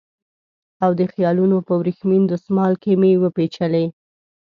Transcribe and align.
او 0.83 0.91
د 0.99 1.01
خیالونو 1.13 1.57
په 1.67 1.73
وریښمین 1.79 2.23
دسمال 2.31 2.73
کې 2.83 2.91
مې 3.01 3.11
وپېچلې 3.23 3.85